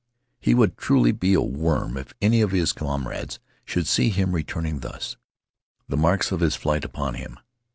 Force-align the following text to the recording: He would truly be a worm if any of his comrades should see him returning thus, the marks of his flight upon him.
He 0.39 0.55
would 0.55 0.77
truly 0.77 1.11
be 1.11 1.35
a 1.35 1.41
worm 1.41 1.95
if 1.95 2.15
any 2.23 2.41
of 2.41 2.49
his 2.49 2.73
comrades 2.73 3.37
should 3.65 3.85
see 3.85 4.09
him 4.09 4.31
returning 4.31 4.79
thus, 4.79 5.15
the 5.87 5.95
marks 5.95 6.31
of 6.31 6.39
his 6.39 6.55
flight 6.55 6.83
upon 6.83 7.13
him. 7.13 7.37